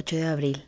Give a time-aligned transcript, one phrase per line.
[0.00, 0.64] 8 de abril.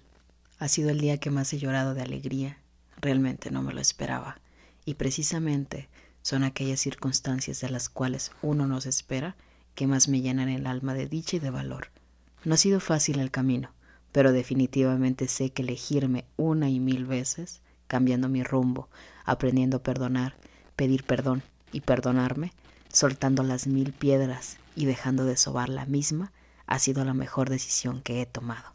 [0.58, 2.58] Ha sido el día que más he llorado de alegría.
[3.00, 4.38] Realmente no me lo esperaba.
[4.84, 5.88] Y precisamente
[6.20, 9.34] son aquellas circunstancias de las cuales uno no se espera
[9.74, 11.88] que más me llenan el alma de dicha y de valor.
[12.44, 13.70] No ha sido fácil el camino,
[14.12, 18.90] pero definitivamente sé que elegirme una y mil veces, cambiando mi rumbo,
[19.24, 20.36] aprendiendo a perdonar,
[20.76, 21.42] pedir perdón
[21.72, 22.52] y perdonarme,
[22.92, 26.32] soltando las mil piedras y dejando de sobar la misma,
[26.66, 28.74] ha sido la mejor decisión que he tomado.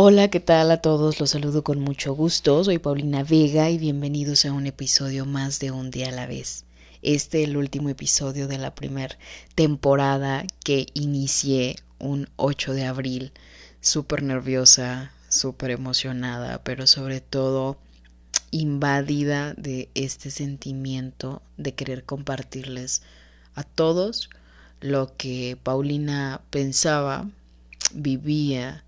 [0.00, 1.18] Hola, ¿qué tal a todos?
[1.18, 2.62] Los saludo con mucho gusto.
[2.62, 6.64] Soy Paulina Vega y bienvenidos a un episodio más de Un día a la vez.
[7.02, 9.18] Este es el último episodio de la primera
[9.56, 13.32] temporada que inicié un 8 de abril.
[13.80, 17.76] Súper nerviosa, súper emocionada, pero sobre todo
[18.52, 23.02] invadida de este sentimiento de querer compartirles
[23.56, 24.30] a todos
[24.80, 27.28] lo que Paulina pensaba,
[27.92, 28.84] vivía,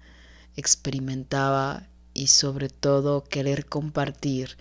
[0.56, 4.56] experimentaba y sobre todo querer compartir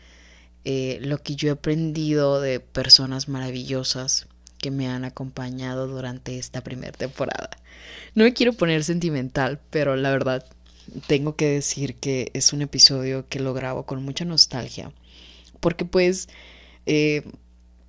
[0.66, 6.61] eh, lo que yo he aprendido de personas maravillosas que me han acompañado durante esta
[6.61, 7.50] primera temporada.
[8.13, 10.45] No me quiero poner sentimental, pero la verdad
[11.07, 14.91] tengo que decir que es un episodio que lo grabo con mucha nostalgia,
[15.59, 16.27] porque pues
[16.85, 17.23] eh,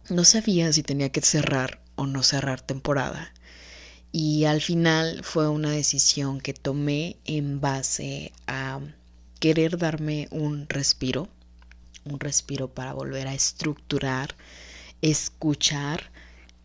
[0.08, 3.34] no sabía si tenía que cerrar o no cerrar temporada.
[4.10, 8.80] Y al final fue una decisión que tomé en base a
[9.38, 11.28] querer darme un respiro,
[12.04, 14.34] un respiro para volver a estructurar,
[15.02, 16.10] escuchar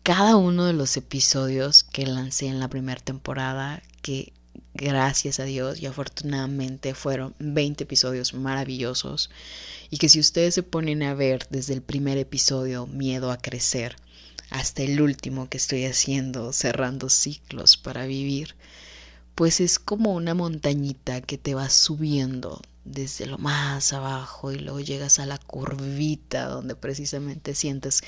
[0.02, 4.32] cada uno de los episodios que lancé en la primera temporada, que
[4.72, 9.30] gracias a Dios y afortunadamente fueron 20 episodios maravillosos
[9.90, 13.96] y que si ustedes se ponen a ver desde el primer episodio, Miedo a Crecer,
[14.50, 18.54] hasta el último que estoy haciendo, cerrando ciclos para vivir,
[19.34, 24.80] pues es como una montañita que te va subiendo desde lo más abajo y luego
[24.80, 28.02] llegas a la curvita donde precisamente sientes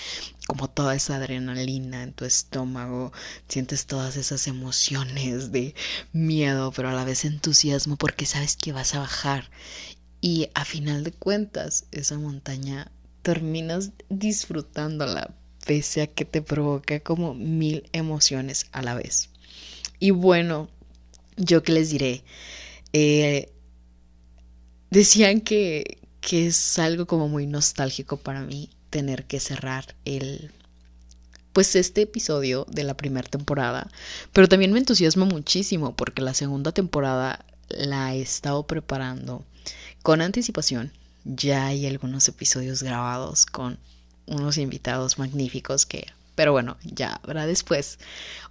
[0.46, 3.12] como toda esa adrenalina en tu estómago,
[3.48, 5.74] sientes todas esas emociones de
[6.12, 9.50] miedo, pero a la vez entusiasmo porque sabes que vas a bajar.
[10.20, 12.90] Y a final de cuentas esa montaña
[13.22, 15.34] terminas disfrutándola
[15.68, 19.28] pese a que te provoca como mil emociones a la vez.
[19.98, 20.70] Y bueno,
[21.36, 22.24] yo que les diré,
[22.94, 23.52] eh,
[24.90, 30.52] decían que, que es algo como muy nostálgico para mí tener que cerrar el
[31.52, 33.90] pues este episodio de la primera temporada,
[34.32, 39.44] pero también me entusiasma muchísimo porque la segunda temporada la he estado preparando
[40.02, 40.92] con anticipación.
[41.24, 43.78] Ya hay algunos episodios grabados con
[44.28, 47.98] unos invitados magníficos que, pero bueno, ya habrá después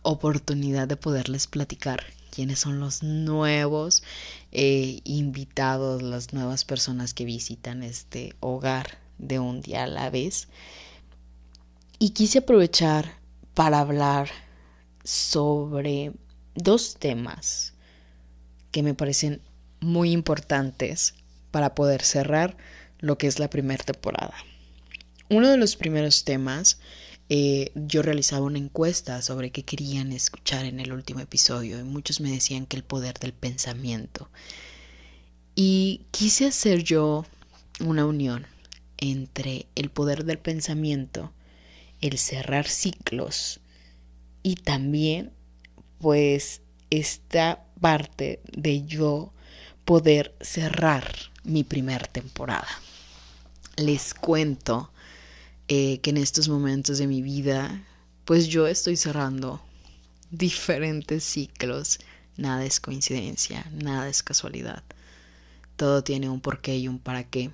[0.01, 4.03] oportunidad de poderles platicar quiénes son los nuevos
[4.51, 10.47] eh, invitados, las nuevas personas que visitan este hogar de un día a la vez.
[11.99, 13.17] Y quise aprovechar
[13.53, 14.29] para hablar
[15.03, 16.11] sobre
[16.53, 17.73] dos temas
[18.71, 19.41] que me parecen
[19.79, 21.15] muy importantes
[21.49, 22.55] para poder cerrar
[22.99, 24.35] lo que es la primera temporada.
[25.29, 26.79] Uno de los primeros temas,
[27.27, 32.21] eh, yo realizaba una encuesta sobre qué querían escuchar en el último episodio y muchos
[32.21, 34.29] me decían que el poder del pensamiento.
[35.53, 37.25] Y quise hacer yo
[37.81, 38.47] una unión
[38.97, 41.33] entre el poder del pensamiento,
[41.99, 43.59] el cerrar ciclos
[44.43, 45.33] y también
[45.99, 49.33] pues esta parte de yo
[49.83, 51.13] poder cerrar
[51.43, 52.67] mi primer temporada.
[53.75, 54.91] Les cuento
[55.67, 57.83] eh, que en estos momentos de mi vida,
[58.25, 59.61] pues yo estoy cerrando
[60.31, 61.99] diferentes ciclos.
[62.37, 64.83] Nada es coincidencia, nada es casualidad.
[65.75, 67.51] Todo tiene un porqué y un para qué.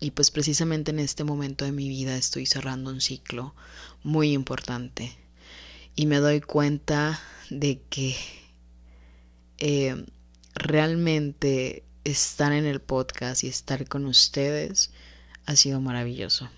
[0.00, 3.54] Y pues precisamente en este momento de mi vida estoy cerrando un ciclo
[4.02, 5.16] muy importante.
[5.94, 7.18] Y me doy cuenta
[7.48, 8.16] de que
[9.58, 10.04] eh,
[10.54, 14.90] realmente estar en el podcast y estar con ustedes
[15.46, 16.50] ha sido maravilloso.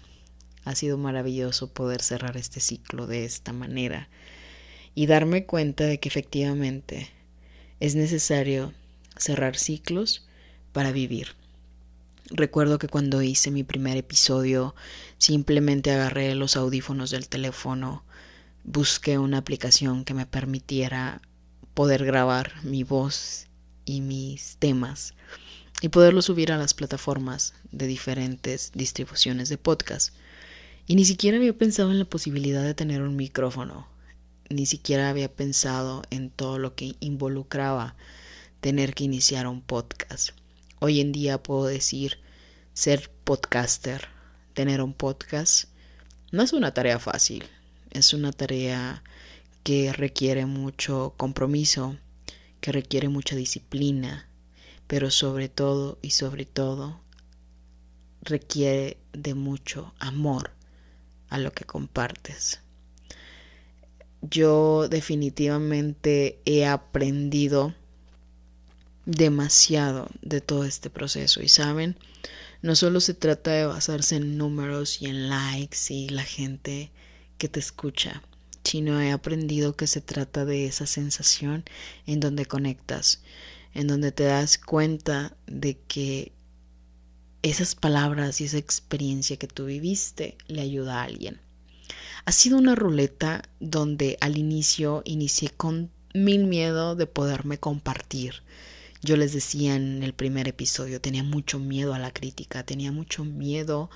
[0.69, 4.11] Ha sido maravilloso poder cerrar este ciclo de esta manera.
[4.95, 7.09] y darme cuenta de que efectivamente
[7.81, 8.75] es necesario
[9.17, 10.27] cerrar ciclos
[10.73, 11.37] para vivir.
[12.31, 14.75] Recuerdo que cuando hice mi primer episodio
[15.17, 18.05] simplemente agarré los audífonos del teléfono,
[18.65, 21.23] busqué una aplicación que me permitiera
[21.73, 23.47] poder grabar mi voz
[23.87, 25.15] y mis temas
[25.81, 30.13] y poderlo subir a las plataformas de diferentes distribuciones de podcast.
[30.91, 33.87] Y ni siquiera había pensado en la posibilidad de tener un micrófono,
[34.49, 37.95] ni siquiera había pensado en todo lo que involucraba
[38.63, 40.31] tener que iniciar un podcast.
[40.81, 42.21] Hoy en día puedo decir
[42.73, 44.09] ser podcaster,
[44.55, 45.69] tener un podcast,
[46.33, 47.45] no es una tarea fácil,
[47.91, 49.03] es una tarea
[49.65, 51.99] que requiere mucho compromiso,
[52.63, 54.27] que requiere mucha disciplina,
[54.87, 57.03] pero sobre todo y sobre todo
[58.23, 60.57] requiere de mucho amor
[61.29, 62.61] a lo que compartes.
[64.21, 67.75] Yo definitivamente he aprendido
[69.07, 71.97] demasiado de todo este proceso y saben,
[72.61, 76.91] no solo se trata de basarse en números y en likes y la gente
[77.39, 78.23] que te escucha,
[78.65, 81.65] sino he aprendido que se trata de esa sensación
[82.07, 83.23] en donde conectas,
[83.73, 86.33] en donde te das cuenta de que
[87.43, 91.41] esas palabras y esa experiencia que tú viviste le ayuda a alguien.
[92.25, 98.43] Ha sido una ruleta donde al inicio inicié con mil miedo de poderme compartir.
[99.01, 103.25] Yo les decía en el primer episodio, tenía mucho miedo a la crítica, tenía mucho
[103.25, 103.91] miedo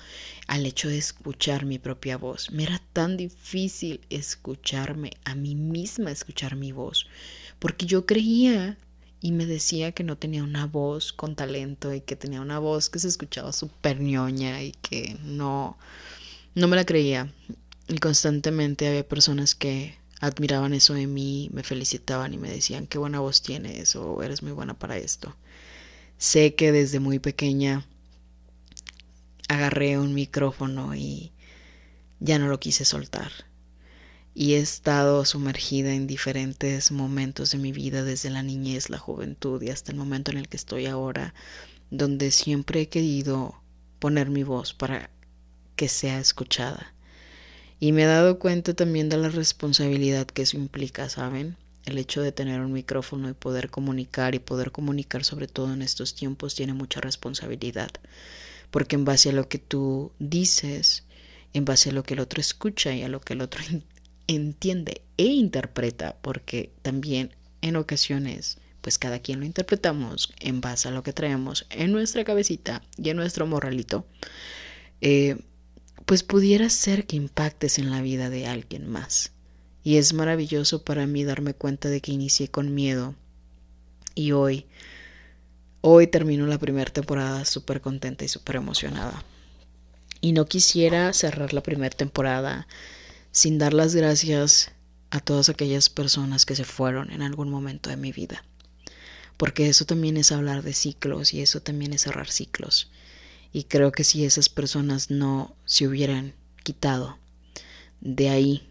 [0.47, 2.51] al hecho de escuchar mi propia voz.
[2.51, 7.07] Me era tan difícil escucharme a mí misma, escuchar mi voz,
[7.59, 8.77] porque yo creía
[9.23, 12.89] y me decía que no tenía una voz con talento y que tenía una voz
[12.89, 15.77] que se escuchaba súper ñoña y que no,
[16.55, 17.31] no me la creía.
[17.87, 22.97] Y constantemente había personas que admiraban eso de mí, me felicitaban y me decían qué
[22.97, 25.33] buena voz tienes o eres muy buena para esto.
[26.17, 27.87] Sé que desde muy pequeña
[29.47, 31.31] agarré un micrófono y
[32.19, 33.31] ya no lo quise soltar
[34.35, 39.61] y he estado sumergida en diferentes momentos de mi vida, desde la niñez, la juventud
[39.61, 41.33] y hasta el momento en el que estoy ahora,
[41.91, 43.61] donde siempre he querido
[43.99, 45.11] poner mi voz para
[45.75, 46.93] que sea escuchada.
[47.79, 51.57] Y me he dado cuenta también de la responsabilidad que eso implica, ¿saben?
[51.85, 55.81] El hecho de tener un micrófono y poder comunicar y poder comunicar sobre todo en
[55.81, 57.91] estos tiempos tiene mucha responsabilidad.
[58.71, 61.03] Porque en base a lo que tú dices,
[61.53, 63.61] en base a lo que el otro escucha y a lo que el otro
[64.27, 70.91] entiende e interpreta, porque también en ocasiones, pues cada quien lo interpretamos en base a
[70.91, 74.05] lo que traemos en nuestra cabecita y en nuestro morralito,
[75.01, 75.37] eh,
[76.05, 79.31] pues pudiera ser que impactes en la vida de alguien más.
[79.83, 83.15] Y es maravilloso para mí darme cuenta de que inicié con miedo
[84.15, 84.65] y hoy,
[85.81, 89.23] hoy termino la primera temporada súper contenta y súper emocionada.
[90.21, 92.67] Y no quisiera cerrar la primera temporada
[93.33, 94.71] sin dar las gracias
[95.09, 98.45] a todas aquellas personas que se fueron en algún momento de mi vida.
[99.37, 102.91] Porque eso también es hablar de ciclos y eso también es cerrar ciclos.
[103.51, 107.17] Y creo que si esas personas no se hubieran quitado
[108.01, 108.69] de ahí,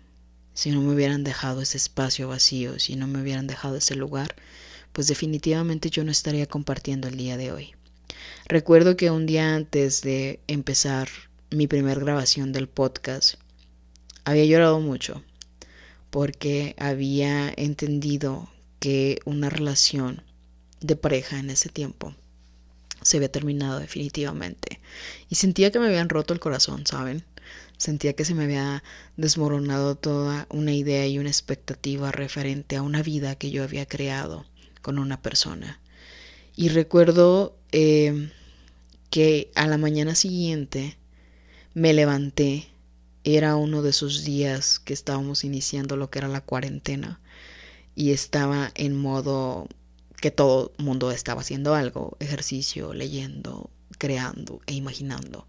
[0.55, 4.37] si no me hubieran dejado ese espacio vacío, si no me hubieran dejado ese lugar,
[4.93, 7.73] pues definitivamente yo no estaría compartiendo el día de hoy.
[8.47, 11.09] Recuerdo que un día antes de empezar
[11.51, 13.42] mi primer grabación del podcast,
[14.25, 15.23] había llorado mucho
[16.11, 18.49] porque había entendido
[18.81, 20.23] que una relación
[20.81, 22.15] de pareja en ese tiempo
[23.03, 24.81] se había terminado definitivamente
[25.29, 27.25] y sentía que me habían roto el corazón, ¿saben?
[27.77, 28.85] Sentía que se me había
[29.17, 34.47] desmoronado toda una idea y una expectativa referente a una vida que yo había creado
[34.83, 35.81] con una persona.
[36.55, 38.31] Y recuerdo eh,
[39.11, 40.97] que a la mañana siguiente
[41.75, 42.72] me levanté
[43.25, 47.21] era uno de esos días que estábamos iniciando lo que era la cuarentena
[47.95, 49.69] y estaba en modo
[50.21, 55.47] que todo el mundo estaba haciendo algo, ejercicio, leyendo, creando e imaginando.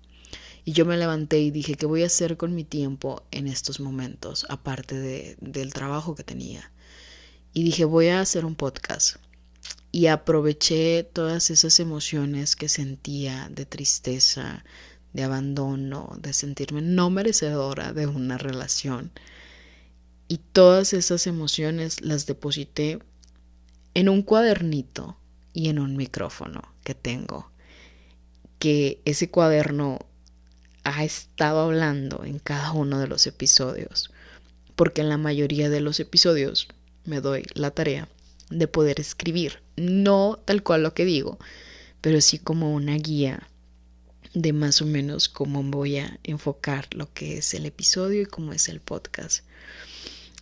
[0.65, 3.79] Y yo me levanté y dije, ¿qué voy a hacer con mi tiempo en estos
[3.79, 6.71] momentos, aparte de, del trabajo que tenía?
[7.53, 9.17] Y dije, voy a hacer un podcast.
[9.91, 14.63] Y aproveché todas esas emociones que sentía de tristeza,
[15.13, 19.11] de abandono, de sentirme no merecedora de una relación.
[20.27, 22.99] Y todas esas emociones las deposité
[23.93, 25.17] en un cuadernito
[25.53, 27.51] y en un micrófono que tengo.
[28.59, 29.99] Que ese cuaderno
[30.83, 34.11] ha estado hablando en cada uno de los episodios.
[34.75, 36.67] porque en la mayoría de los episodios
[37.05, 38.07] me doy la tarea
[38.49, 41.37] de poder escribir, no tal cual lo que digo,
[42.01, 43.47] pero sí como una guía
[44.33, 48.53] de más o menos cómo voy a enfocar lo que es el episodio y cómo
[48.53, 49.43] es el podcast.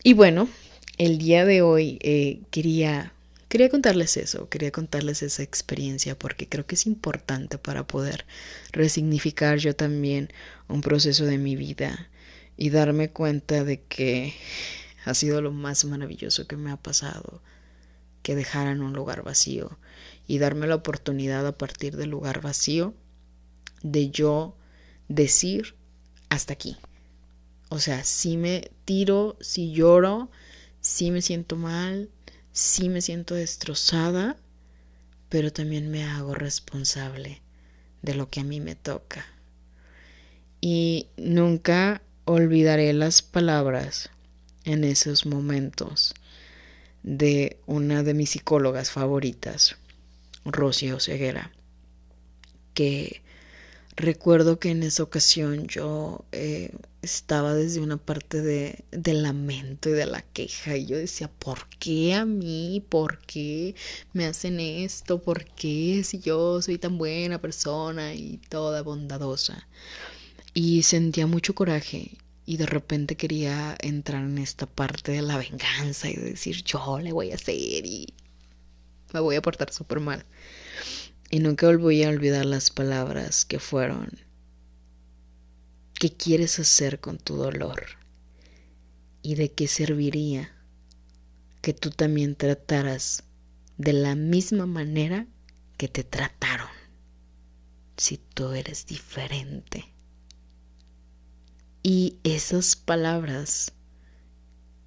[0.03, 0.49] Y bueno,
[0.97, 3.13] el día de hoy eh, quería,
[3.49, 8.25] quería contarles eso, quería contarles esa experiencia porque creo que es importante para poder
[8.71, 10.31] resignificar yo también
[10.67, 12.09] un proceso de mi vida
[12.57, 14.33] y darme cuenta de que
[15.03, 17.41] ha sido lo más maravilloso que me ha pasado
[18.21, 19.77] que dejaran un lugar vacío
[20.27, 22.93] y darme la oportunidad a partir del lugar vacío
[23.83, 24.55] de yo
[25.07, 25.75] decir
[26.29, 26.77] hasta aquí.
[27.69, 30.29] O sea, si me tiro, si lloro,
[30.81, 32.09] si me siento mal,
[32.51, 34.37] si me siento destrozada,
[35.29, 37.41] pero también me hago responsable
[38.01, 39.25] de lo que a mí me toca.
[40.59, 44.09] Y nunca olvidaré las palabras
[44.65, 46.13] en esos momentos
[47.03, 49.77] de una de mis psicólogas favoritas,
[50.45, 51.51] Rocío Ceguera,
[52.73, 53.21] que
[53.95, 56.71] recuerdo que en esa ocasión yo eh,
[57.01, 61.67] estaba desde una parte de, del lamento y de la queja y yo decía, ¿por
[61.79, 62.83] qué a mí?
[62.89, 63.75] ¿Por qué
[64.13, 65.21] me hacen esto?
[65.21, 69.67] ¿Por qué si yo soy tan buena persona y toda bondadosa?
[70.53, 76.09] Y sentía mucho coraje y de repente quería entrar en esta parte de la venganza
[76.09, 78.13] y decir yo le voy a hacer y
[79.13, 80.25] me voy a portar súper mal.
[81.33, 84.11] Y nunca voy a olvidar las palabras que fueron,
[85.93, 87.83] ¿qué quieres hacer con tu dolor?
[89.21, 90.53] ¿Y de qué serviría
[91.61, 93.23] que tú también trataras
[93.77, 95.25] de la misma manera
[95.77, 96.67] que te trataron
[97.95, 99.85] si tú eres diferente?
[101.81, 103.71] Y esas palabras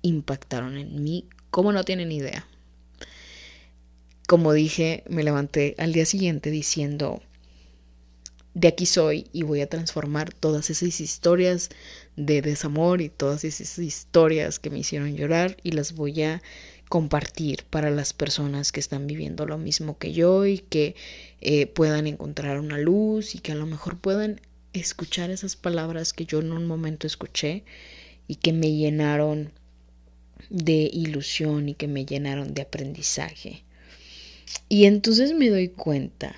[0.03, 2.47] impactaron en mí como no tienen idea.
[4.27, 7.21] Como dije, me levanté al día siguiente diciendo,
[8.55, 11.69] de aquí soy y voy a transformar todas esas historias
[12.17, 16.43] de desamor y todas esas historias que me hicieron llorar y las voy a
[16.89, 20.95] compartir para las personas que están viviendo lo mismo que yo y que
[21.41, 24.41] eh, puedan encontrar una luz y que a lo mejor puedan
[24.73, 27.65] escuchar esas palabras que yo en un momento escuché
[28.29, 29.53] y que me llenaron
[30.49, 33.65] de ilusión y que me llenaron de aprendizaje.
[34.69, 36.37] Y entonces me doy cuenta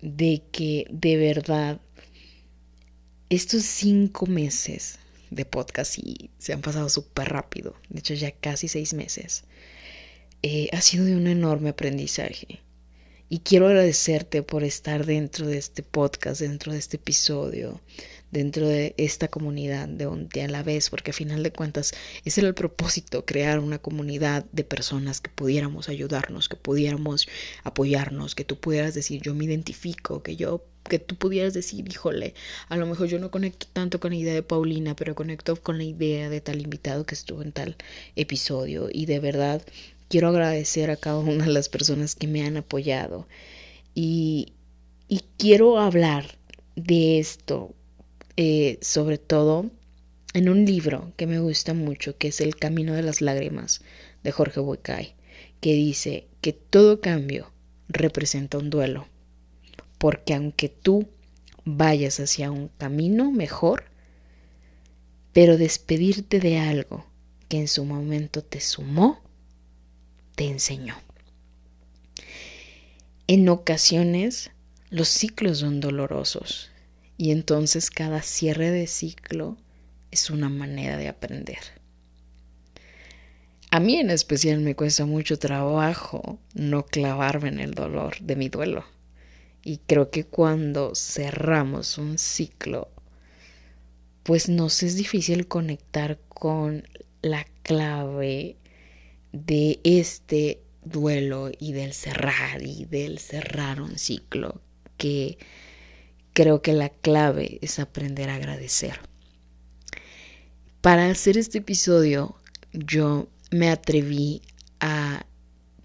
[0.00, 1.80] de que de verdad
[3.30, 4.98] estos cinco meses
[5.30, 9.44] de podcast y se han pasado súper rápido, de hecho ya casi seis meses,
[10.42, 12.60] eh, ha sido de un enorme aprendizaje.
[13.28, 17.80] Y quiero agradecerte por estar dentro de este podcast, dentro de este episodio,
[18.32, 21.92] dentro de esta comunidad de un día a la vez, porque a final de cuentas
[22.24, 27.28] ese era el propósito, crear una comunidad de personas que pudiéramos ayudarnos, que pudiéramos
[27.62, 32.34] apoyarnos, que tú pudieras decir yo me identifico, que yo que tú pudieras decir, híjole,
[32.68, 35.78] a lo mejor yo no conecto tanto con la idea de Paulina, pero conecto con
[35.78, 37.76] la idea de tal invitado que estuvo en tal
[38.16, 39.62] episodio y de verdad
[40.08, 43.26] quiero agradecer a cada una de las personas que me han apoyado.
[43.94, 44.52] Y,
[45.38, 46.36] quiero hablar
[46.76, 47.74] de esto,
[48.36, 49.70] eh, sobre todo
[50.34, 53.82] en un libro que me gusta mucho, que es El Camino de las Lágrimas
[54.24, 55.14] de Jorge Bucay,
[55.60, 57.52] que dice que todo cambio
[57.88, 59.06] representa un duelo,
[59.98, 61.08] porque aunque tú
[61.64, 63.84] vayas hacia un camino mejor,
[65.32, 67.06] pero despedirte de algo
[67.48, 69.20] que en su momento te sumó,
[70.34, 70.96] te enseñó.
[73.26, 74.50] En ocasiones
[74.90, 76.71] los ciclos son dolorosos
[77.22, 79.56] y entonces cada cierre de ciclo
[80.10, 81.60] es una manera de aprender.
[83.70, 88.48] A mí en especial me cuesta mucho trabajo no clavarme en el dolor de mi
[88.48, 88.84] duelo.
[89.62, 92.88] Y creo que cuando cerramos un ciclo,
[94.24, 96.88] pues nos es difícil conectar con
[97.22, 98.56] la clave
[99.30, 104.60] de este duelo y del cerrar y del cerrar un ciclo
[104.96, 105.38] que
[106.32, 109.00] creo que la clave es aprender a agradecer.
[110.80, 112.36] Para hacer este episodio
[112.72, 114.42] yo me atreví
[114.80, 115.26] a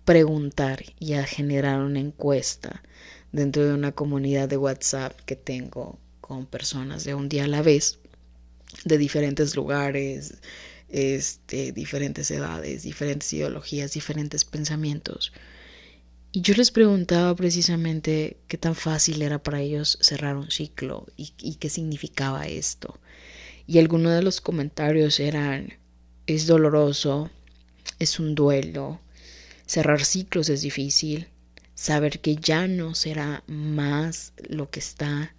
[0.05, 2.81] preguntar y a generar una encuesta
[3.31, 7.61] dentro de una comunidad de WhatsApp que tengo con personas de un día a la
[7.61, 7.99] vez,
[8.85, 10.35] de diferentes lugares,
[10.89, 15.33] este, diferentes edades, diferentes ideologías, diferentes pensamientos.
[16.37, 21.55] Y yo les preguntaba precisamente qué tan fácil era para ellos cerrar un ciclo y,
[21.55, 22.99] qué significaba esto.
[23.65, 25.73] Y algunos de los comentarios eran,
[26.27, 27.31] es doloroso,
[27.97, 29.01] es un duelo,
[29.65, 31.27] cerrar ciclos es difícil,
[31.73, 35.33] saber que ya no será más lo que está,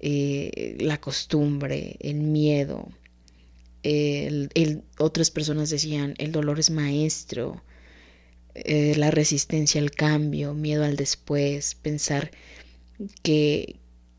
[0.00, 2.88] eh, la costumbre, el miedo.
[4.96, 7.62] otras personas decían, el dolor es maestro,
[8.54, 12.30] eh, la resistencia al cambio, miedo al después, pensar
[13.22, 13.76] que,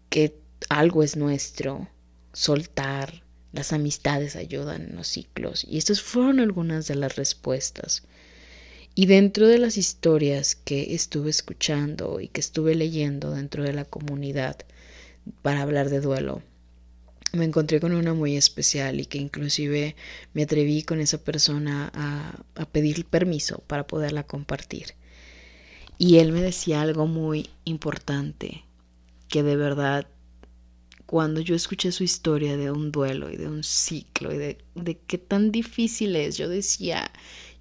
[0.10, 0.36] que
[0.70, 1.88] algo es nuestro,
[2.34, 3.24] soltar,
[3.54, 5.66] las amistades ayudan en los ciclos.
[5.68, 8.04] Y estas fueron algunas de las respuestas.
[8.94, 13.86] Y dentro de las historias que estuve escuchando y que estuve leyendo dentro de la
[13.86, 14.58] comunidad
[15.42, 16.44] para hablar de duelo,
[17.36, 19.96] me encontré con una muy especial y que inclusive
[20.34, 24.96] me atreví con esa persona a, a pedir permiso para poderla compartir.
[25.98, 28.66] Y él me decía algo muy importante,
[29.30, 30.08] que de verdad
[31.06, 34.98] cuando yo escuché su historia de un duelo y de un ciclo y de, de
[35.00, 37.12] qué tan difícil es, yo decía,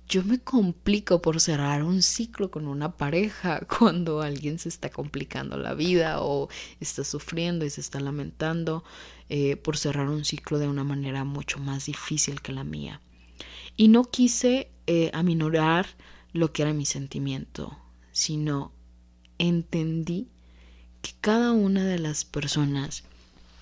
[0.09, 5.57] yo me complico por cerrar un ciclo con una pareja cuando alguien se está complicando
[5.57, 6.49] la vida o
[6.81, 8.85] está sufriendo y se está lamentando
[9.29, 13.01] eh, por cerrar un ciclo de una manera mucho más difícil que la mía.
[13.77, 15.87] Y no quise eh, aminorar
[16.33, 17.77] lo que era mi sentimiento,
[18.13, 18.73] sino
[19.39, 20.29] entendí
[21.03, 23.05] que cada una de las personas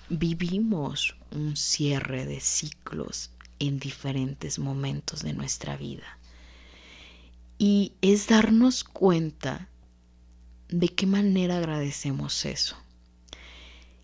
[0.09, 6.19] vivimos un cierre de ciclos en diferentes momentos de nuestra vida.
[7.57, 9.69] Y es darnos cuenta
[10.69, 12.75] de qué manera agradecemos eso.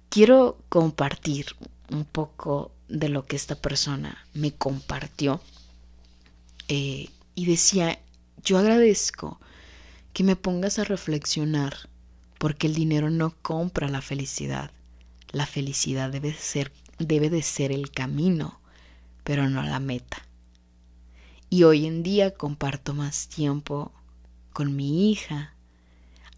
[0.09, 1.47] Quiero compartir
[1.91, 5.41] un poco de lo que esta persona me compartió
[6.67, 7.99] eh, y decía,
[8.43, 9.39] yo agradezco
[10.13, 11.89] que me pongas a reflexionar
[12.37, 14.71] porque el dinero no compra la felicidad.
[15.31, 18.59] La felicidad debe ser, debe de ser el camino,
[19.23, 20.25] pero no la meta.
[21.49, 23.91] Y hoy en día comparto más tiempo
[24.53, 25.53] con mi hija,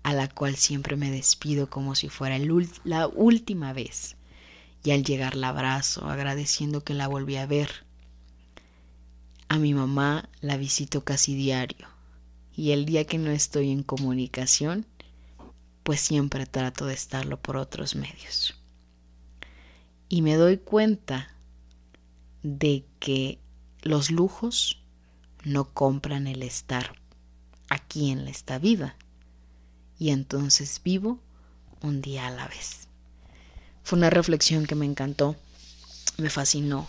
[0.03, 2.37] a la cual siempre me despido como si fuera
[2.83, 4.15] la última vez.
[4.83, 7.85] Y al llegar la abrazo, agradeciendo que la volví a ver.
[9.49, 11.87] A mi mamá la visito casi diario.
[12.55, 14.85] Y el día que no estoy en comunicación,
[15.83, 18.55] pues siempre trato de estarlo por otros medios
[20.11, 21.33] y me doy cuenta
[22.43, 23.39] de que
[23.81, 24.80] los lujos
[25.43, 26.93] no compran el estar
[27.69, 28.95] aquí en esta vida
[29.97, 31.19] y entonces vivo
[31.81, 32.87] un día a la vez.
[33.83, 35.35] Fue una reflexión que me encantó,
[36.17, 36.87] me fascinó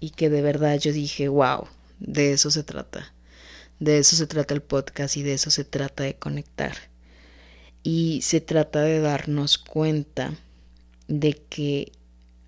[0.00, 1.66] y que de verdad yo dije, wow,
[1.98, 3.12] de eso se trata.
[3.80, 6.76] De eso se trata el podcast y de eso se trata de conectar.
[7.82, 10.34] Y se trata de darnos cuenta
[11.08, 11.92] de que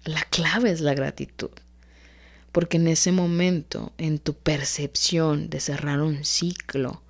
[0.04, 1.50] la clave es la gratitud.
[2.56, 7.02] Porque en ese momento, en tu percepción de cerrar un ciclo,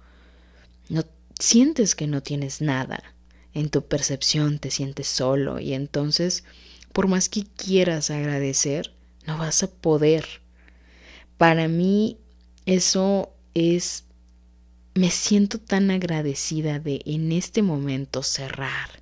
[0.88, 1.04] no
[1.38, 3.14] sientes que no tienes nada.
[3.54, 6.42] En tu percepción te sientes solo y entonces,
[6.92, 8.92] por más que quieras agradecer,
[9.24, 10.26] no vas a poder.
[11.38, 12.18] Para mí
[12.64, 14.02] eso es
[14.96, 19.00] me siento tan agradecida de en este momento cerrar,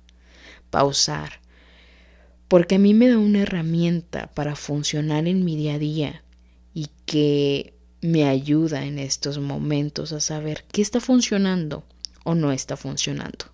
[0.69, 1.39] pausar,
[2.47, 6.21] porque a mí me da una herramienta para funcionar en mi día a día
[6.75, 11.83] y que me ayuda en estos momentos a saber qué está funcionando
[12.23, 13.45] o no está funcionando.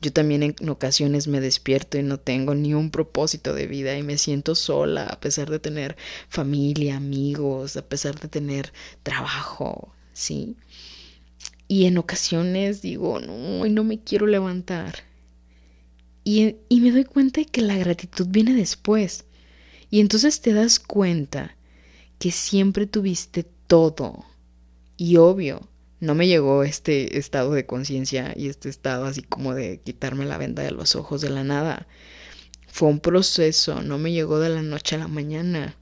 [0.00, 4.02] Yo también en ocasiones me despierto y no tengo ni un propósito de vida y
[4.02, 5.96] me siento sola a pesar de tener
[6.30, 10.56] familia, amigos, a pesar de tener trabajo, ¿sí?
[11.68, 15.04] Y en ocasiones digo, no, no me quiero levantar
[16.24, 19.24] y, me doy cuenta de que la gratitud viene después.
[19.90, 21.54] Y entonces te das cuenta
[22.24, 24.24] que siempre tuviste todo.
[24.96, 25.68] Y obvio,
[26.00, 30.38] no me llegó este estado de conciencia y este estado así como de quitarme la
[30.38, 31.86] venda de los ojos de la nada.
[32.66, 35.76] Fue un proceso, no me llegó de la noche a la mañana.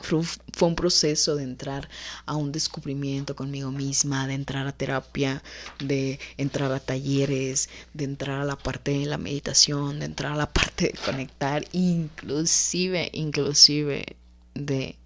[0.00, 1.90] Fue un proceso de entrar
[2.24, 5.42] a un descubrimiento conmigo misma, de entrar a terapia,
[5.78, 10.36] de entrar a talleres, de entrar a la parte de la meditación, de entrar a
[10.36, 14.16] la parte de conectar, inclusive, inclusive
[14.54, 14.96] de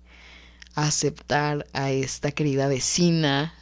[0.75, 3.55] aceptar a esta querida vecina,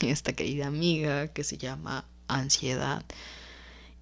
[0.00, 3.04] esta querida amiga que se llama ansiedad.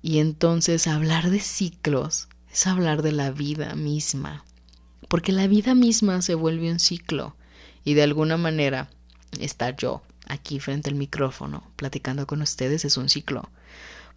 [0.03, 4.44] Y entonces hablar de ciclos es hablar de la vida misma,
[5.09, 7.37] porque la vida misma se vuelve un ciclo
[7.85, 8.90] y de alguna manera
[9.38, 13.51] estar yo aquí frente al micrófono platicando con ustedes es un ciclo,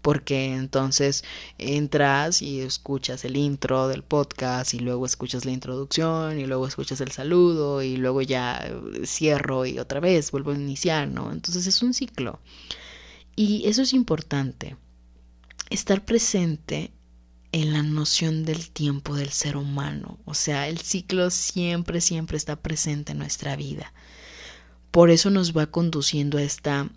[0.03, 1.23] porque entonces
[1.57, 6.99] entras y escuchas el intro del podcast y luego escuchas la introducción y luego escuchas
[6.99, 11.31] el saludo y luego ya eh, cierro y otra vez vuelvo a iniciar, ¿no?
[11.31, 12.39] Entonces es un ciclo.
[13.35, 14.75] Y eso es importante,
[15.69, 16.91] estar presente
[17.53, 22.57] en la noción del tiempo del ser humano, o sea, el ciclo siempre, siempre está
[22.57, 23.93] presente en nuestra vida.
[24.91, 26.89] Por eso nos va conduciendo a esta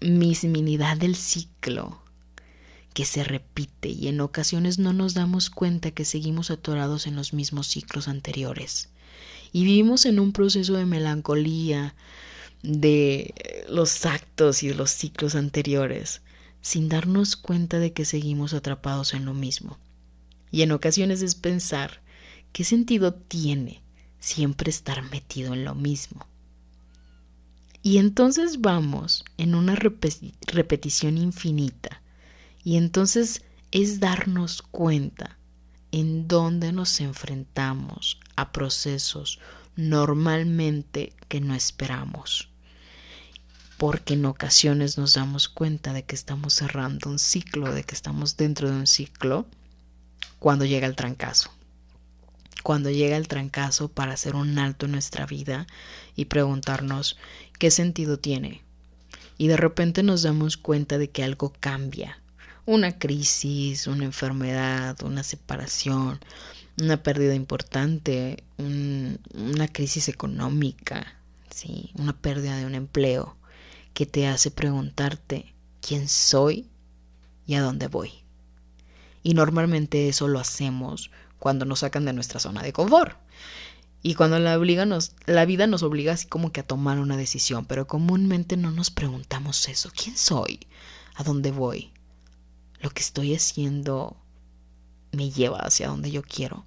[0.00, 2.02] misminidad del ciclo
[2.94, 7.32] que se repite y en ocasiones no nos damos cuenta que seguimos atorados en los
[7.32, 8.88] mismos ciclos anteriores.
[9.52, 11.94] Y vivimos en un proceso de melancolía
[12.62, 16.22] de los actos y de los ciclos anteriores,
[16.60, 19.78] sin darnos cuenta de que seguimos atrapados en lo mismo.
[20.50, 22.00] Y en ocasiones es pensar,
[22.52, 23.82] ¿qué sentido tiene
[24.18, 26.26] siempre estar metido en lo mismo?
[27.82, 32.02] Y entonces vamos en una repetición infinita.
[32.64, 35.38] Y entonces es darnos cuenta
[35.92, 39.38] en dónde nos enfrentamos a procesos
[39.76, 42.48] normalmente que no esperamos.
[43.78, 48.36] Porque en ocasiones nos damos cuenta de que estamos cerrando un ciclo, de que estamos
[48.36, 49.46] dentro de un ciclo,
[50.38, 51.52] cuando llega el trancazo.
[52.64, 55.66] Cuando llega el trancazo para hacer un alto en nuestra vida
[56.16, 57.16] y preguntarnos
[57.58, 58.62] qué sentido tiene.
[59.36, 62.20] Y de repente nos damos cuenta de que algo cambia.
[62.66, 66.20] Una crisis, una enfermedad, una separación,
[66.80, 71.14] una pérdida importante, una crisis económica,
[71.50, 71.90] ¿sí?
[71.94, 73.36] una pérdida de un empleo
[73.94, 76.68] que te hace preguntarte quién soy
[77.46, 78.12] y a dónde voy.
[79.22, 83.16] Y normalmente eso lo hacemos cuando nos sacan de nuestra zona de confort.
[84.02, 84.56] Y cuando la,
[84.86, 88.70] nos, la vida nos obliga así como que a tomar una decisión, pero comúnmente no
[88.70, 89.90] nos preguntamos eso.
[89.94, 90.60] ¿Quién soy?
[91.16, 91.90] ¿A dónde voy?
[92.80, 94.16] ¿Lo que estoy haciendo
[95.10, 96.64] me lleva hacia donde yo quiero?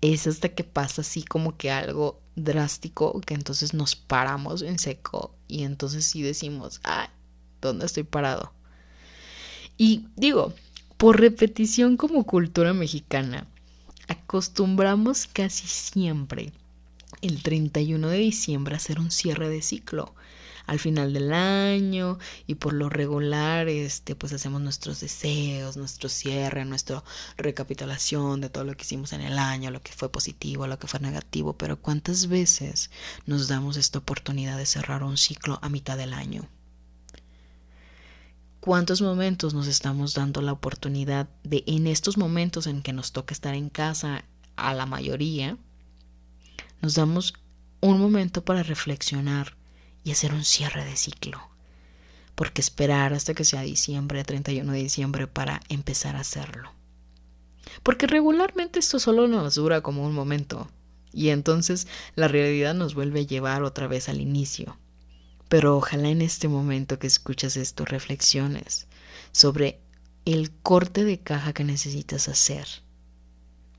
[0.00, 5.34] Es hasta que pasa así como que algo drástico que entonces nos paramos en seco
[5.48, 7.08] y entonces sí decimos, ay,
[7.60, 8.52] ¿dónde estoy parado?
[9.76, 10.52] Y digo,
[10.98, 13.46] por repetición como cultura mexicana,
[14.08, 16.52] acostumbramos casi siempre
[17.22, 20.14] el 31 de diciembre a hacer un cierre de ciclo
[20.66, 26.64] al final del año y por lo regular este pues hacemos nuestros deseos, nuestro cierre,
[26.66, 27.02] nuestra
[27.38, 30.86] recapitulación de todo lo que hicimos en el año, lo que fue positivo, lo que
[30.86, 32.90] fue negativo, pero cuántas veces
[33.26, 36.46] nos damos esta oportunidad de cerrar un ciclo a mitad del año.
[38.68, 43.32] ¿Cuántos momentos nos estamos dando la oportunidad de en estos momentos en que nos toca
[43.32, 44.26] estar en casa
[44.56, 45.56] a la mayoría,
[46.82, 47.32] nos damos
[47.80, 49.56] un momento para reflexionar
[50.04, 51.40] y hacer un cierre de ciclo?
[52.34, 56.70] Porque esperar hasta que sea diciembre, 31 de diciembre, para empezar a hacerlo.
[57.82, 60.70] Porque regularmente esto solo nos dura como un momento,
[61.10, 64.76] y entonces la realidad nos vuelve a llevar otra vez al inicio
[65.48, 68.86] pero ojalá en este momento que escuchas esto reflexiones
[69.32, 69.80] sobre
[70.24, 72.66] el corte de caja que necesitas hacer.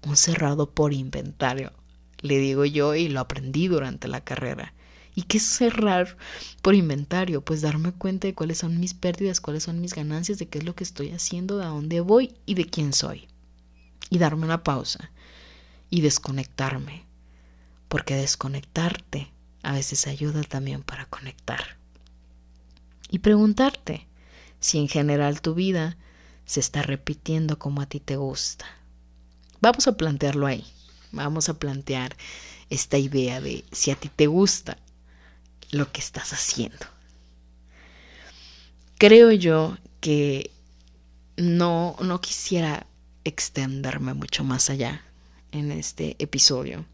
[0.08, 1.74] Un cerrado por inventario,
[2.22, 4.74] le digo yo y lo aprendí durante la carrera.
[5.14, 6.18] ¿Y qué es cerrar
[6.62, 7.44] por inventario?
[7.44, 10.64] Pues darme cuenta de cuáles son mis pérdidas, cuáles son mis ganancias, de qué es
[10.64, 13.28] lo que estoy haciendo, de dónde voy y de quién soy.
[14.10, 15.12] Y darme una pausa
[15.90, 17.06] y desconectarme.
[17.90, 21.78] Porque desconectarte a veces ayuda también para conectar.
[23.10, 24.08] Y preguntarte
[24.60, 25.98] si en general tu vida
[26.46, 28.66] se está repitiendo como a ti te gusta.
[29.62, 30.66] Vamos a plantearlo ahí.
[31.12, 32.16] Vamos a plantear
[32.70, 34.78] esta idea de si a ti te gusta
[35.72, 36.86] lo que estás haciendo.
[38.98, 40.52] Creo yo que
[41.38, 42.86] no, no quisiera
[43.24, 45.04] extenderme mucho más allá
[45.52, 46.86] en este episodio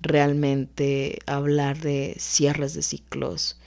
[0.00, 3.58] realmente hablar de cierres de ciclos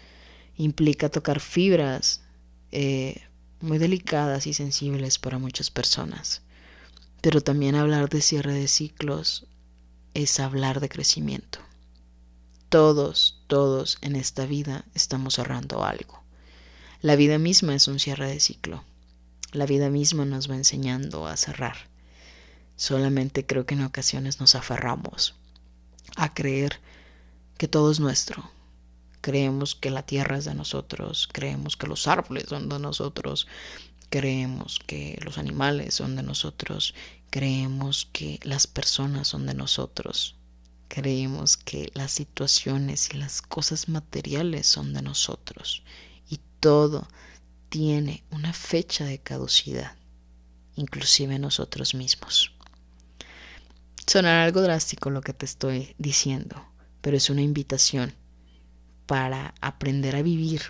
[0.55, 2.21] implica tocar fibras
[2.71, 3.21] eh,
[3.59, 6.41] muy delicadas y sensibles para muchas personas.
[7.21, 9.45] Pero también hablar de cierre de ciclos
[10.13, 11.59] es hablar de crecimiento.
[12.69, 16.23] Todos, todos en esta vida estamos cerrando algo.
[17.01, 18.83] La vida misma es un cierre de ciclo.
[19.51, 21.75] La vida misma nos va enseñando a cerrar.
[22.77, 25.35] Solamente creo que en ocasiones nos aferramos
[26.15, 26.79] a creer
[27.57, 28.49] que todo es nuestro.
[29.21, 33.47] Creemos que la tierra es de nosotros, creemos que los árboles son de nosotros,
[34.09, 36.95] creemos que los animales son de nosotros,
[37.29, 40.35] creemos que las personas son de nosotros,
[40.87, 45.83] creemos que las situaciones y las cosas materiales son de nosotros.
[46.29, 47.07] Y todo,
[47.69, 49.95] tiene una fecha de caducidad,
[50.75, 52.51] inclusive nosotros mismos.
[54.05, 56.65] Sonará algo drástico lo que te estoy diciendo,
[57.01, 58.13] pero es una invitación
[59.05, 60.61] para aprender a vivir,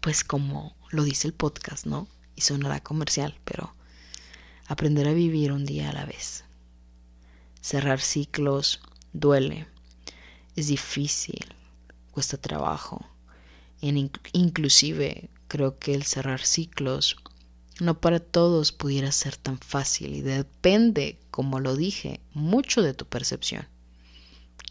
[0.00, 2.08] pues como lo dice el podcast, ¿no?
[2.34, 3.72] Y sonará comercial, pero
[4.66, 6.44] aprender a vivir un día a la vez.
[7.60, 8.80] Cerrar ciclos
[9.12, 9.66] duele,
[10.56, 11.54] es difícil,
[12.10, 13.06] cuesta trabajo.
[13.80, 17.16] En inclusive creo que el cerrar ciclos
[17.80, 23.06] no para todos pudiera ser tan fácil y depende, como lo dije, mucho de tu
[23.06, 23.66] percepción.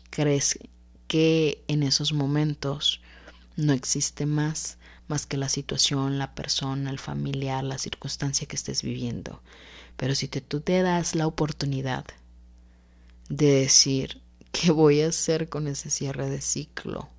[0.10, 0.60] ¿Crees
[1.08, 3.02] que en esos momentos
[3.56, 8.84] no existe más más que la situación, la persona, el familiar, la circunstancia que estés
[8.84, 9.41] viviendo?
[9.96, 12.06] Pero si te, tú te das la oportunidad
[13.30, 17.10] de decir, ¿qué voy a hacer con ese cierre de ciclo?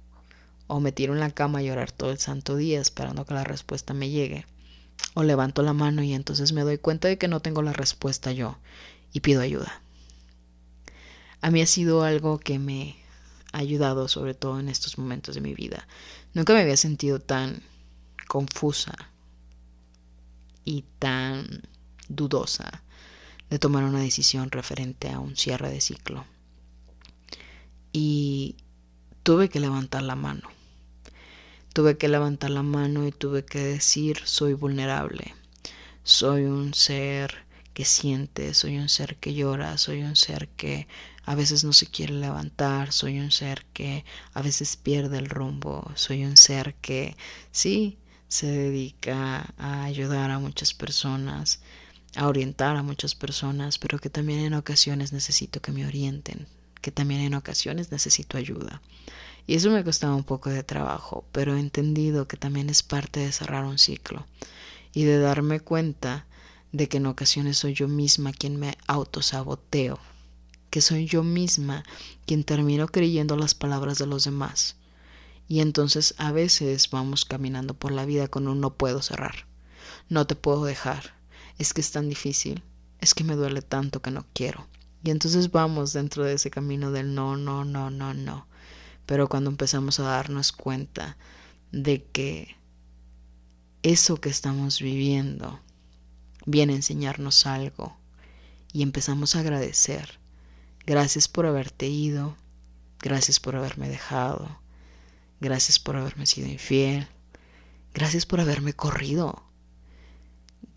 [0.66, 3.44] O me tiro en la cama a llorar todo el santo día esperando que la
[3.44, 4.44] respuesta me llegue.
[5.14, 8.32] O levanto la mano y entonces me doy cuenta de que no tengo la respuesta
[8.32, 8.58] yo
[9.12, 9.82] y pido ayuda.
[11.40, 12.96] A mí ha sido algo que me
[13.52, 15.86] ha ayudado sobre todo en estos momentos de mi vida.
[16.34, 17.62] Nunca me había sentido tan
[18.26, 18.94] confusa
[20.64, 21.62] y tan
[22.08, 22.82] dudosa
[23.50, 26.26] de tomar una decisión referente a un cierre de ciclo.
[27.92, 28.56] Y
[29.22, 30.48] tuve que levantar la mano.
[31.72, 35.34] Tuve que levantar la mano y tuve que decir soy vulnerable.
[36.02, 40.88] Soy un ser que siente, soy un ser que llora, soy un ser que
[41.24, 45.88] a veces no se quiere levantar, soy un ser que a veces pierde el rumbo,
[45.94, 47.16] soy un ser que
[47.52, 51.60] sí se dedica a ayudar a muchas personas,
[52.16, 56.48] a orientar a muchas personas, pero que también en ocasiones necesito que me orienten,
[56.80, 58.82] que también en ocasiones necesito ayuda.
[59.48, 63.20] Y eso me costaba un poco de trabajo, pero he entendido que también es parte
[63.20, 64.26] de cerrar un ciclo
[64.92, 66.26] y de darme cuenta
[66.70, 69.98] de que en ocasiones soy yo misma quien me autosaboteo,
[70.68, 71.82] que soy yo misma
[72.26, 74.76] quien termino creyendo las palabras de los demás.
[75.48, 79.46] Y entonces a veces vamos caminando por la vida con un no puedo cerrar,
[80.10, 81.14] no te puedo dejar,
[81.56, 82.62] es que es tan difícil,
[83.00, 84.66] es que me duele tanto que no quiero.
[85.02, 88.46] Y entonces vamos dentro de ese camino del no, no, no, no, no.
[89.08, 91.16] Pero cuando empezamos a darnos cuenta
[91.72, 92.56] de que
[93.82, 95.58] eso que estamos viviendo
[96.46, 97.96] viene a enseñarnos algo
[98.72, 100.20] y empezamos a agradecer.
[100.86, 102.36] Gracias por haberte ido,
[103.00, 104.60] gracias por haberme dejado,
[105.40, 107.08] gracias por haberme sido infiel,
[107.94, 109.48] gracias por haberme corrido,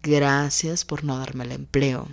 [0.03, 2.07] Gracias por no darme el empleo.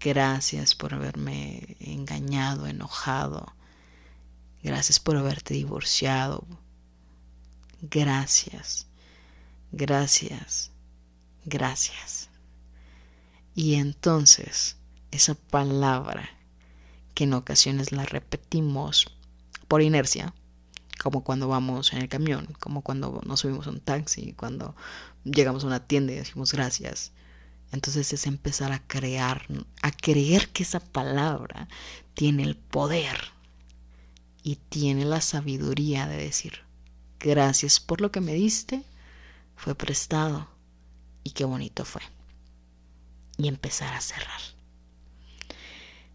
[0.00, 3.52] Gracias por haberme engañado, enojado.
[4.62, 6.46] Gracias por haberte divorciado.
[7.82, 8.86] Gracias.
[9.72, 10.70] Gracias.
[11.44, 12.28] Gracias.
[13.54, 14.76] Y entonces,
[15.10, 16.28] esa palabra
[17.14, 19.06] que en ocasiones la repetimos
[19.68, 20.34] por inercia,
[21.02, 24.74] como cuando vamos en el camión, como cuando nos subimos a un taxi, cuando
[25.24, 27.12] llegamos a una tienda y decimos gracias.
[27.72, 29.46] Entonces es empezar a crear,
[29.82, 31.68] a creer que esa palabra
[32.14, 33.16] tiene el poder
[34.46, 36.60] y tiene la sabiduría de decir
[37.18, 38.84] gracias por lo que me diste,
[39.56, 40.46] fue prestado
[41.24, 42.02] y qué bonito fue.
[43.38, 44.40] Y empezar a cerrar.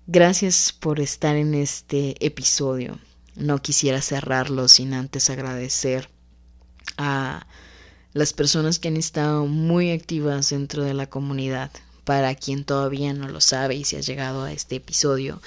[0.07, 2.99] Gracias por estar en este episodio.
[3.35, 6.09] No quisiera cerrarlo sin antes agradecer
[6.97, 7.45] a
[8.13, 11.69] las personas que han estado muy activas dentro de la comunidad.
[12.05, 15.41] Para quien todavía no lo sabe y si has llegado a este episodio,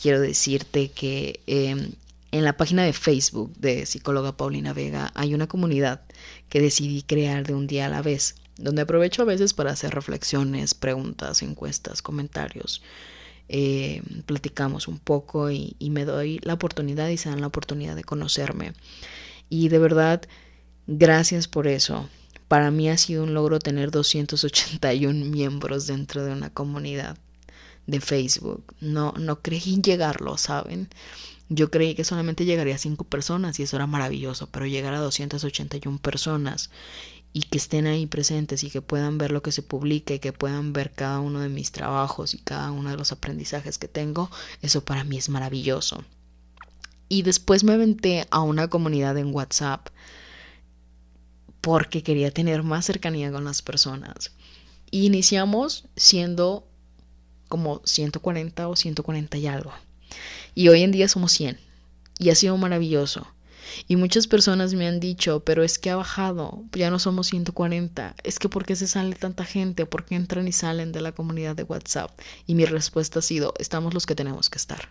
[0.00, 1.92] quiero decirte que em,
[2.32, 6.02] en la página de Facebook de psicóloga Paulina Vega hay una comunidad
[6.48, 9.94] que decidí crear de un día a la vez, donde aprovecho a veces para hacer
[9.94, 12.82] reflexiones, preguntas, encuestas, comentarios
[13.48, 17.94] eh, platicamos un poco y, y me doy la oportunidad y se dan la oportunidad
[17.94, 18.72] de conocerme.
[19.50, 20.22] Y de verdad,
[20.86, 22.08] gracias por eso.
[22.48, 27.18] Para mí ha sido un logro tener 281 miembros dentro de una comunidad
[27.86, 28.74] de Facebook.
[28.80, 30.88] No, no creí llegarlo, ¿saben?
[31.54, 35.00] Yo creí que solamente llegaría a 5 personas y eso era maravilloso, pero llegar a
[35.00, 36.70] 281 personas
[37.34, 40.32] y que estén ahí presentes y que puedan ver lo que se publica y que
[40.32, 44.30] puedan ver cada uno de mis trabajos y cada uno de los aprendizajes que tengo,
[44.62, 46.04] eso para mí es maravilloso.
[47.08, 49.88] Y después me aventé a una comunidad en WhatsApp
[51.60, 54.32] porque quería tener más cercanía con las personas.
[54.90, 56.66] iniciamos siendo
[57.48, 59.72] como 140 o 140 y algo.
[60.54, 61.58] Y hoy en día somos 100.
[62.18, 63.26] Y ha sido maravilloso.
[63.88, 68.16] Y muchas personas me han dicho, pero es que ha bajado, ya no somos 140,
[68.22, 69.86] es que ¿por qué se sale tanta gente?
[69.86, 72.10] ¿Por qué entran y salen de la comunidad de WhatsApp?
[72.46, 74.88] Y mi respuesta ha sido, estamos los que tenemos que estar.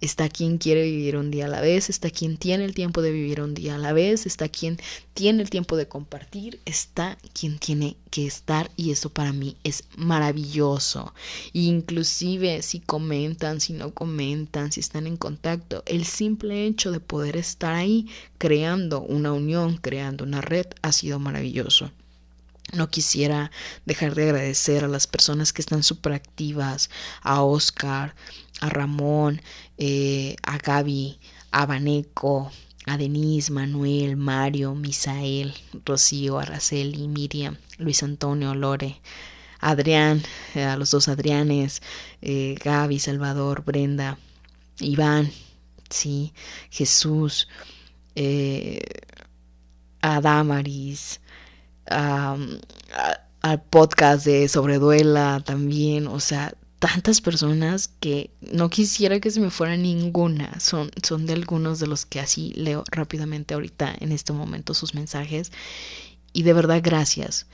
[0.00, 3.10] Está quien quiere vivir un día a la vez, está quien tiene el tiempo de
[3.10, 4.78] vivir un día a la vez, está quien
[5.12, 9.84] tiene el tiempo de compartir, está quien tiene que estar y eso para mí es
[9.96, 11.12] maravilloso.
[11.52, 17.36] inclusive si comentan, si no comentan, si están en contacto, el simple hecho de poder
[17.36, 18.06] estar ahí
[18.38, 21.90] creando una unión, creando una red ha sido maravilloso.
[22.72, 23.50] No quisiera
[23.86, 26.90] dejar de agradecer a las personas que están súper activas,
[27.22, 28.14] a Oscar,
[28.60, 29.40] a Ramón,
[29.76, 31.18] eh, a Gaby,
[31.50, 32.50] a Baneco,
[32.86, 39.00] a Denise, Manuel, Mario, Misael, Rocío, Araceli, Miriam, Luis Antonio, Lore,
[39.60, 40.22] Adrián,
[40.54, 41.82] eh, a los dos Adrianes,
[42.22, 44.18] eh, Gaby, Salvador, Brenda,
[44.80, 45.30] Iván,
[45.90, 46.32] sí,
[46.70, 47.48] Jesús,
[50.00, 51.20] a Damaris,
[51.86, 59.50] al podcast de Sobreduela también, o sea, tantas personas que no quisiera que se me
[59.50, 60.60] fuera ninguna.
[60.60, 64.94] Son, son de algunos de los que así leo rápidamente ahorita en este momento sus
[64.94, 65.52] mensajes.
[66.32, 67.46] Y de verdad, gracias.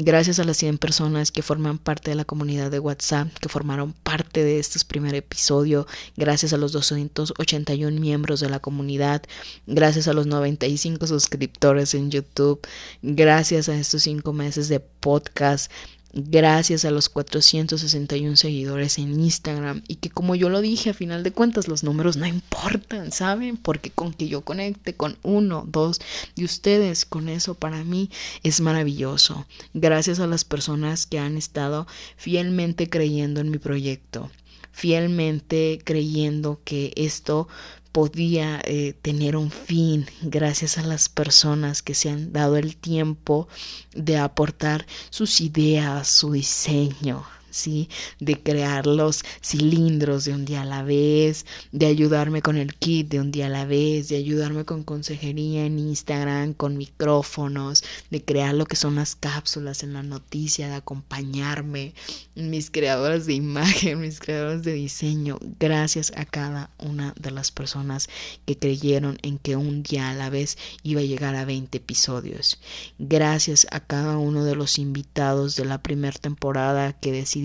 [0.00, 3.92] Gracias a las 100 personas que forman parte de la comunidad de WhatsApp, que formaron
[3.92, 5.88] parte de este primer episodio.
[6.16, 9.24] Gracias a los 281 miembros de la comunidad.
[9.66, 12.60] Gracias a los 95 suscriptores en YouTube.
[13.02, 15.68] Gracias a estos 5 meses de podcast
[16.12, 21.22] gracias a los 461 seguidores en Instagram y que como yo lo dije a final
[21.22, 23.56] de cuentas los números no importan, ¿saben?
[23.56, 26.00] Porque con que yo conecte con uno, dos
[26.36, 28.10] de ustedes, con eso para mí
[28.42, 29.46] es maravilloso.
[29.74, 34.30] Gracias a las personas que han estado fielmente creyendo en mi proyecto
[34.78, 37.48] fielmente creyendo que esto
[37.92, 43.48] podía eh, tener un fin gracias a las personas que se han dado el tiempo
[43.94, 47.88] de aportar sus ideas, su diseño, ¿sí?
[48.20, 53.08] De crear los cilindros de un día a la vez, de ayudarme con el kit
[53.08, 58.24] de un día a la vez, de ayudarme con consejería en Instagram, con micrófonos, de
[58.24, 61.94] crear lo que son las cápsulas en la noticia, de acompañarme,
[62.34, 68.08] mis creadoras de imagen, mis creadoras de diseño, gracias a cada una de las personas
[68.46, 72.60] que creyeron en que un día a la vez iba a llegar a 20 episodios.
[72.98, 77.37] Gracias a cada uno de los invitados de la primera temporada que decidieron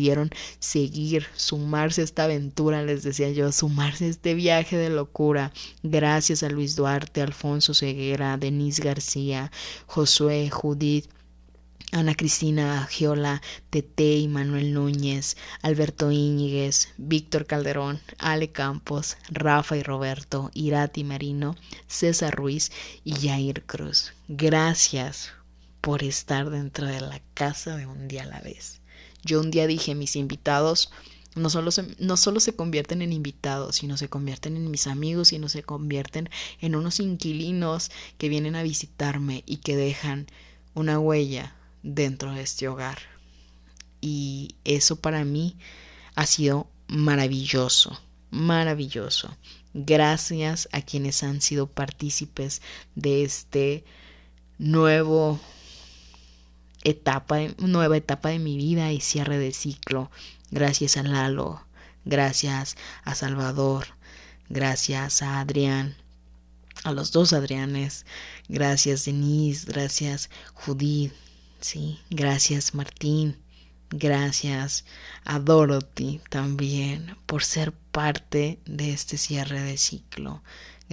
[0.60, 5.51] seguir, sumarse a esta aventura, les decía yo, sumarse a este viaje de locura.
[5.84, 9.51] Gracias a Luis Duarte, Alfonso Ceguera, Denise García,
[9.88, 11.08] Josué, Judith.
[11.93, 19.84] Ana Cristina Giola, Tete y Manuel Núñez, Alberto Íñiguez, Víctor Calderón, Ale Campos, Rafa y
[19.84, 22.71] Roberto, Irati Marino, César Ruiz
[23.03, 24.13] y Jair Cruz.
[24.27, 25.34] Gracias
[25.82, 28.82] por estar dentro de la casa de un día a la vez.
[29.24, 30.92] Yo un día dije, mis invitados
[31.36, 35.30] no solo, se, no solo se convierten en invitados, sino se convierten en mis amigos,
[35.30, 36.30] sino se convierten
[36.62, 40.28] en unos inquilinos que vienen a visitarme y que dejan
[40.76, 43.00] una huella dentro de este hogar.
[44.00, 45.56] Y eso para mí
[46.16, 49.36] ha sido maravilloso, maravilloso.
[49.74, 52.62] Gracias a quienes han sido partícipes
[52.96, 53.86] de este
[54.60, 55.40] nuevo
[56.84, 60.12] etapa, nueva etapa de mi vida y cierre de ciclo.
[60.52, 61.65] Gracias a Lalo,
[62.06, 63.88] gracias a Salvador,
[64.50, 65.96] gracias a Adrián,
[66.84, 68.06] a los dos Adrianes,
[68.50, 71.13] gracias Denise, gracias Judith,
[71.60, 73.38] sí, gracias Martín,
[73.89, 74.86] gracias
[75.24, 80.43] a Dorothy también por ser parte de este cierre de ciclo.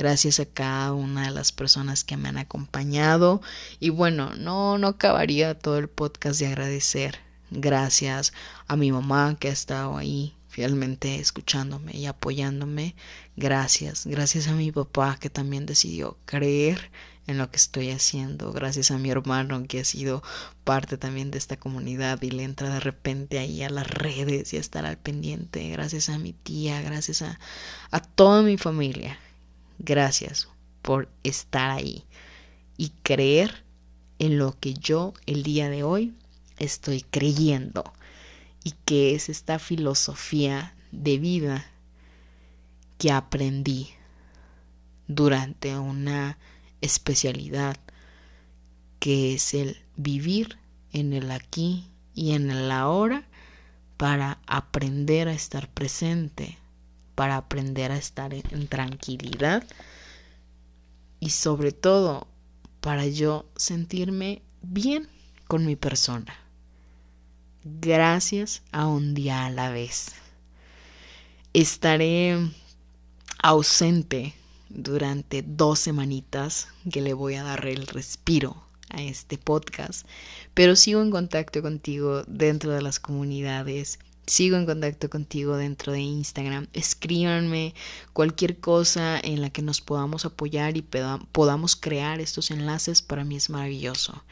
[0.01, 3.43] Gracias a cada una de las personas que me han acompañado.
[3.81, 7.19] Y bueno, no, no acabaría todo el podcast de agradecer.
[7.51, 8.33] Gracias
[8.67, 12.95] a mi mamá que ha estado ahí fielmente escuchándome y apoyándome.
[13.37, 14.07] Gracias.
[14.07, 16.91] Gracias a mi papá que también decidió creer
[17.27, 18.53] en lo que estoy haciendo.
[18.53, 20.23] Gracias a mi hermano que ha sido
[20.65, 24.57] parte también de esta comunidad y le entra de repente ahí a las redes y
[24.57, 25.69] a estar al pendiente.
[25.69, 27.39] Gracias a mi tía, gracias a,
[27.91, 29.19] a toda mi familia
[29.83, 30.47] Gracias
[30.83, 32.05] por estar ahí
[32.77, 33.65] y creer
[34.19, 36.13] en lo que yo el día de hoy
[36.59, 37.91] estoy creyendo
[38.63, 41.65] y que es esta filosofía de vida
[42.99, 43.89] que aprendí
[45.09, 46.37] durante una
[46.83, 47.79] especialidad
[48.99, 50.59] que es el vivir
[50.93, 53.27] en el aquí y en el ahora
[53.97, 56.59] para aprender a estar presente
[57.21, 59.63] para aprender a estar en tranquilidad
[61.21, 62.27] y sobre todo
[62.81, 65.07] para yo sentirme bien
[65.47, 66.35] con mi persona.
[67.63, 70.13] Gracias a un día a la vez.
[71.53, 72.39] Estaré
[73.43, 74.33] ausente
[74.71, 80.07] durante dos semanitas que le voy a dar el respiro a este podcast,
[80.55, 83.99] pero sigo en contacto contigo dentro de las comunidades,
[84.31, 87.75] sigo en contacto contigo dentro de Instagram, escríbanme
[88.13, 90.83] cualquier cosa en la que nos podamos apoyar y
[91.33, 94.23] podamos crear estos enlaces, para mí es maravilloso.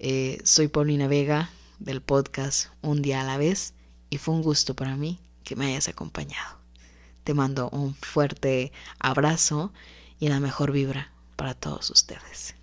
[0.00, 3.74] Eh, soy Paulina Vega del podcast Un día a la vez
[4.10, 6.58] y fue un gusto para mí que me hayas acompañado.
[7.22, 9.72] Te mando un fuerte abrazo
[10.18, 12.56] y la mejor vibra para todos ustedes.